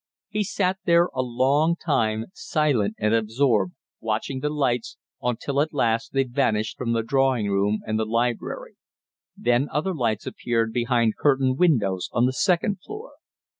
He 0.29 0.43
sat 0.43 0.79
there 0.85 1.09
a 1.13 1.21
long 1.21 1.75
time 1.75 2.25
silent 2.33 2.95
and 2.97 3.13
absorbed, 3.13 3.75
watching 3.99 4.39
the 4.39 4.49
lights, 4.49 4.97
until 5.21 5.61
at 5.61 5.75
last 5.75 6.11
they 6.11 6.23
vanished 6.23 6.75
from 6.75 6.93
the 6.93 7.03
drawing 7.03 7.51
room 7.51 7.81
and 7.85 7.99
the 7.99 8.05
library. 8.05 8.77
Then 9.37 9.69
other 9.71 9.93
lights 9.93 10.25
appeared 10.25 10.73
behind 10.73 11.17
curtained 11.17 11.59
windows 11.59 12.09
on 12.13 12.25
the 12.25 12.33
second 12.33 12.79
floor. 12.83 13.11